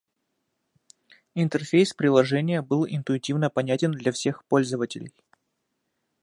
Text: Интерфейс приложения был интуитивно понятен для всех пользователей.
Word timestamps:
Интерфейс 1.35 1.93
приложения 1.93 2.63
был 2.63 2.87
интуитивно 2.87 3.51
понятен 3.51 3.91
для 3.91 4.11
всех 4.11 4.43
пользователей. 4.45 5.13